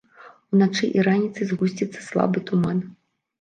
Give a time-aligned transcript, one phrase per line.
[0.53, 2.83] Уначы і раніцай згусціцца слабы туман.